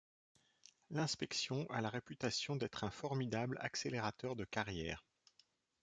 L'inspection 0.89 1.67
a 1.69 1.79
la 1.79 1.89
réputation 1.91 2.55
d'être 2.55 2.85
un 2.85 2.89
formidable 2.89 3.59
accélérateur 3.61 4.35
de 4.35 4.45
carrière. 4.45 5.05